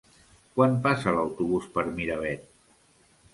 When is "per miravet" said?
1.77-2.49